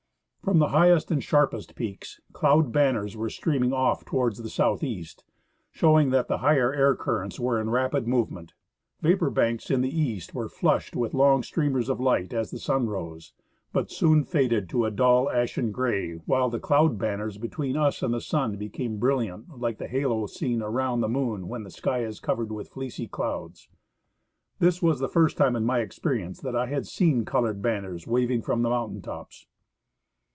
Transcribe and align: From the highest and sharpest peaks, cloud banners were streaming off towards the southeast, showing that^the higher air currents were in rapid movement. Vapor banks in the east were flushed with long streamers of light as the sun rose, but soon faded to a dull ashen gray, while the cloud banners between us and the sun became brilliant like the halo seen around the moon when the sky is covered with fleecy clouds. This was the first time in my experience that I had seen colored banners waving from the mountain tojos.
From 0.43 0.57
the 0.57 0.69
highest 0.69 1.11
and 1.11 1.23
sharpest 1.23 1.75
peaks, 1.75 2.19
cloud 2.33 2.71
banners 2.73 3.15
were 3.15 3.29
streaming 3.29 3.71
off 3.73 4.03
towards 4.03 4.41
the 4.41 4.49
southeast, 4.49 5.23
showing 5.69 6.09
that^the 6.09 6.39
higher 6.39 6.73
air 6.73 6.95
currents 6.95 7.39
were 7.39 7.61
in 7.61 7.69
rapid 7.69 8.07
movement. 8.07 8.53
Vapor 9.01 9.29
banks 9.29 9.69
in 9.69 9.81
the 9.81 9.97
east 10.01 10.33
were 10.33 10.49
flushed 10.49 10.95
with 10.95 11.13
long 11.13 11.43
streamers 11.43 11.89
of 11.89 11.99
light 12.01 12.33
as 12.33 12.49
the 12.49 12.57
sun 12.59 12.87
rose, 12.87 13.33
but 13.71 13.91
soon 13.91 14.23
faded 14.25 14.67
to 14.69 14.83
a 14.83 14.89
dull 14.91 15.29
ashen 15.29 15.71
gray, 15.71 16.13
while 16.25 16.49
the 16.49 16.59
cloud 16.59 16.97
banners 16.97 17.37
between 17.37 17.77
us 17.77 18.01
and 18.01 18.11
the 18.11 18.19
sun 18.19 18.57
became 18.57 18.97
brilliant 18.97 19.59
like 19.59 19.77
the 19.77 19.87
halo 19.87 20.25
seen 20.25 20.63
around 20.63 21.01
the 21.01 21.07
moon 21.07 21.47
when 21.47 21.63
the 21.63 21.71
sky 21.71 21.99
is 21.99 22.19
covered 22.19 22.51
with 22.51 22.67
fleecy 22.69 23.07
clouds. 23.07 23.69
This 24.57 24.81
was 24.81 24.99
the 24.99 25.07
first 25.07 25.37
time 25.37 25.55
in 25.55 25.63
my 25.63 25.79
experience 25.79 26.41
that 26.41 26.55
I 26.55 26.65
had 26.65 26.87
seen 26.87 27.25
colored 27.25 27.61
banners 27.61 28.07
waving 28.07 28.41
from 28.41 28.63
the 28.63 28.69
mountain 28.69 29.01
tojos. 29.03 29.45